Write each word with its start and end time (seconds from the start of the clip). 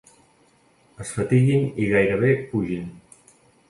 Es 1.05 1.13
fatiguin 1.19 1.69
i 1.85 1.93
gairebé 1.95 2.35
pugin. 2.51 2.93